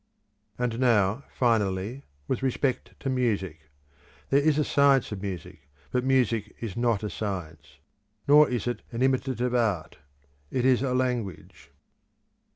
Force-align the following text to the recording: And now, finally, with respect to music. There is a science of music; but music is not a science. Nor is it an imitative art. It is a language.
And 0.57 0.79
now, 0.79 1.25
finally, 1.31 2.05
with 2.27 2.41
respect 2.41 2.99
to 3.01 3.07
music. 3.07 3.69
There 4.31 4.39
is 4.39 4.57
a 4.57 4.63
science 4.63 5.11
of 5.11 5.21
music; 5.21 5.69
but 5.91 6.03
music 6.03 6.55
is 6.59 6.75
not 6.75 7.03
a 7.03 7.09
science. 7.11 7.77
Nor 8.27 8.49
is 8.49 8.65
it 8.65 8.81
an 8.91 9.03
imitative 9.03 9.53
art. 9.53 9.99
It 10.49 10.65
is 10.65 10.81
a 10.81 10.95
language. 10.95 11.69